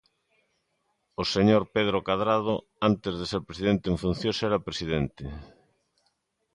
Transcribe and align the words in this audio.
O 1.21 1.23
señor 1.33 1.63
Pedro 1.75 1.97
Cadrado 2.07 2.53
antes 2.89 3.13
de 3.19 3.25
ser 3.31 3.41
presidente 3.49 3.85
en 3.91 3.95
funcións 4.03 4.39
era 4.47 4.65
presidente. 4.67 5.23